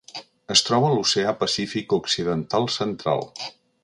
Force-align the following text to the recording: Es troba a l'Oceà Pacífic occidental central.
Es 0.53 0.63
troba 0.69 0.87
a 0.87 0.95
l'Oceà 0.95 1.33
Pacífic 1.43 1.93
occidental 1.99 2.67
central. 2.77 3.23